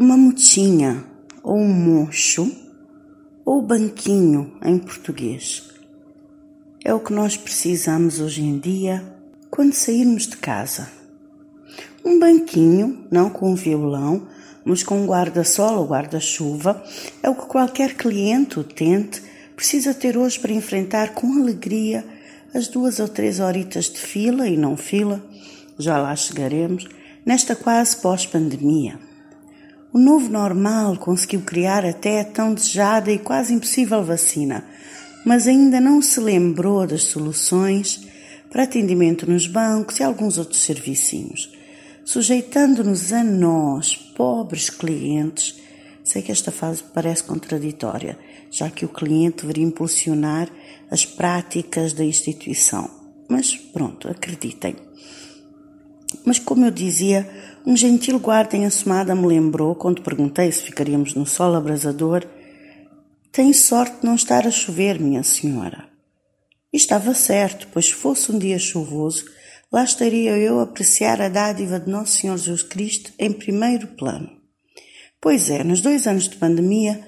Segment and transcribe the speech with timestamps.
[0.00, 1.04] uma motinha,
[1.42, 2.50] ou um mocho,
[3.44, 5.68] ou banquinho em português.
[6.82, 9.04] É o que nós precisamos hoje em dia
[9.50, 10.90] quando sairmos de casa.
[12.02, 14.26] Um banquinho, não com um violão,
[14.64, 16.82] mas com um guarda-sol ou guarda-chuva,
[17.22, 19.22] é o que qualquer cliente utente
[19.54, 22.06] precisa ter hoje para enfrentar com alegria
[22.54, 25.22] as duas ou três horitas de fila e não fila,
[25.78, 26.88] já lá chegaremos,
[27.26, 29.09] nesta quase pós-pandemia.
[29.92, 34.64] O novo normal conseguiu criar até a tão desejada e quase impossível vacina,
[35.26, 38.06] mas ainda não se lembrou das soluções
[38.48, 41.52] para atendimento nos bancos e alguns outros servicinhos,
[42.04, 45.58] sujeitando-nos a nós, pobres clientes.
[46.04, 48.16] Sei que esta fase parece contraditória,
[48.48, 50.48] já que o cliente deveria impulsionar
[50.88, 52.88] as práticas da instituição.
[53.28, 54.76] Mas pronto, acreditem.
[56.24, 57.28] Mas como eu dizia,
[57.64, 62.26] um gentil guarda em assomada me lembrou, quando perguntei se ficaríamos no sol abrasador,
[63.32, 65.88] tem sorte de não estar a chover, minha senhora.
[66.72, 69.24] E estava certo, pois se fosse um dia chuvoso,
[69.72, 74.30] lá estaria eu a apreciar a dádiva de Nosso Senhor Jesus Cristo em primeiro plano.
[75.20, 77.06] Pois é, nos dois anos de pandemia,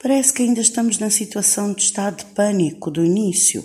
[0.00, 3.64] parece que ainda estamos na situação de estado de pânico do início.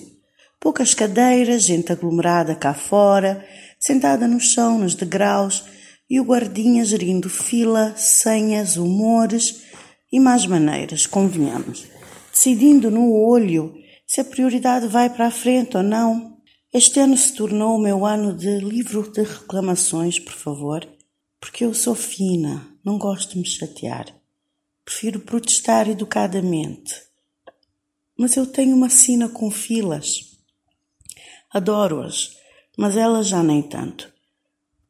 [0.60, 3.46] Poucas cadeiras, gente aglomerada cá fora,
[3.80, 5.64] sentada no chão, nos degraus,
[6.10, 9.64] e o guardinha gerindo fila, senhas, humores
[10.12, 11.86] e mais maneiras, convenhamos,
[12.32, 16.38] decidindo no olho se a prioridade vai para a frente ou não.
[16.74, 20.88] Este ano se tornou o meu ano de livro de reclamações, por favor,
[21.40, 24.06] porque eu sou fina, não gosto de me chatear.
[24.86, 26.94] Prefiro protestar educadamente.
[28.18, 30.38] Mas eu tenho uma sina com filas.
[31.52, 32.38] Adoro-as,
[32.78, 34.14] mas elas já nem tanto.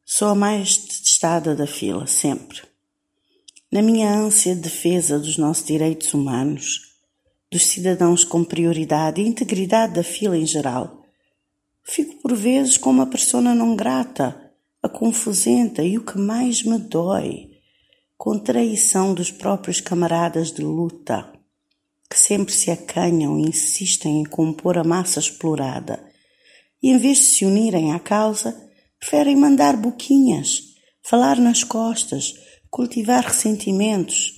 [0.04, 2.60] Sou a mais detestada da fila, sempre.
[3.72, 6.94] Na minha ânsia de defesa dos nossos direitos humanos,
[7.50, 11.02] dos cidadãos com prioridade e integridade da fila em geral,
[11.82, 16.78] fico por vezes com uma persona não grata, a confusenta e o que mais me
[16.78, 17.50] dói,
[18.16, 21.32] com traição dos próprios camaradas de luta,
[22.10, 26.07] que sempre se acanham e insistem em compor a massa explorada,
[26.82, 28.68] e em vez de se unirem à causa,
[28.98, 32.34] Preferem mandar boquinhas, falar nas costas,
[32.68, 34.32] cultivar ressentimentos.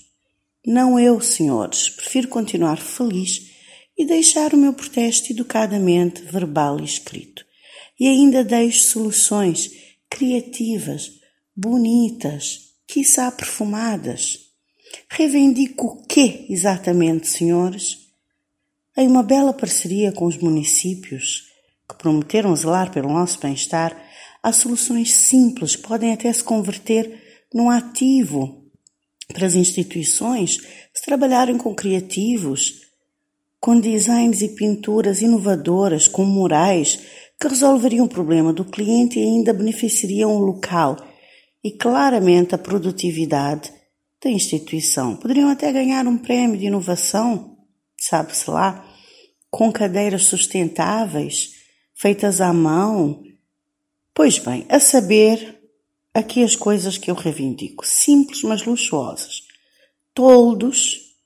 [0.64, 3.50] Não eu, senhores, prefiro continuar feliz
[3.96, 7.44] e deixar o meu protesto educadamente verbal e escrito.
[7.98, 9.70] E ainda deixo soluções
[10.10, 11.10] criativas,
[11.56, 14.38] bonitas, quiçá perfumadas.
[15.08, 17.98] Reivindico o quê exatamente, senhores?
[18.96, 21.49] Em uma bela parceria com os municípios,
[21.90, 23.96] que prometeram zelar pelo nosso bem-estar,
[24.42, 28.64] Há soluções simples podem até se converter num ativo
[29.28, 30.56] para as instituições
[30.94, 32.80] se trabalharem com criativos,
[33.60, 37.00] com designs e pinturas inovadoras, com murais
[37.38, 40.96] que resolveriam o problema do cliente e ainda beneficiariam o local
[41.62, 43.70] e claramente a produtividade
[44.22, 45.16] da instituição.
[45.16, 47.58] Poderiam até ganhar um prémio de inovação,
[47.98, 48.86] sabe-se lá,
[49.50, 51.59] com cadeiras sustentáveis,
[52.00, 53.22] feitas à mão,
[54.22, 55.58] Pois bem, a saber,
[56.12, 59.44] aqui as coisas que eu reivindico, simples mas luxuosas.
[60.12, 61.16] Toldos,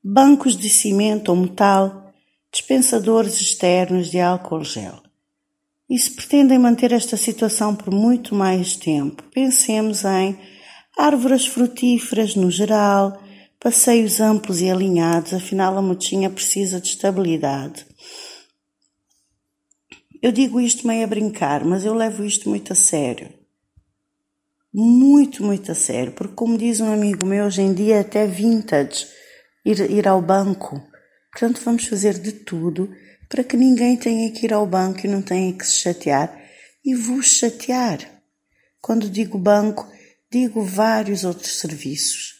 [0.00, 2.12] bancos de cimento ou metal,
[2.52, 5.02] dispensadores externos de álcool gel.
[5.90, 10.38] E se pretendem manter esta situação por muito mais tempo, pensemos em
[10.96, 13.20] árvores frutíferas no geral,
[13.58, 17.87] passeios amplos e alinhados, afinal a motinha precisa de estabilidade.
[20.20, 23.32] Eu digo isto meio a brincar, mas eu levo isto muito a sério.
[24.74, 28.26] Muito, muito a sério, porque como diz um amigo meu, hoje em dia é até
[28.26, 29.06] vintage
[29.64, 30.82] ir, ir ao banco.
[31.30, 32.92] Portanto, vamos fazer de tudo
[33.28, 36.36] para que ninguém tenha que ir ao banco e não tenha que se chatear
[36.84, 37.98] e vos chatear.
[38.80, 39.86] Quando digo banco,
[40.30, 42.36] digo vários outros serviços.